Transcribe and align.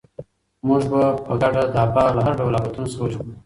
موږ 0.67 0.83
به 0.91 1.01
په 1.25 1.33
ګډه 1.41 1.63
دا 1.75 1.83
باغ 1.93 2.09
له 2.17 2.21
هر 2.25 2.33
ډول 2.39 2.53
آفتونو 2.59 2.91
څخه 2.91 3.03
وژغورو. 3.03 3.29